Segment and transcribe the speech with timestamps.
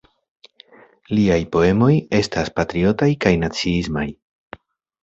[1.17, 1.91] Liaj poemoj
[2.21, 4.09] estas patriotaj kaj naciismaj.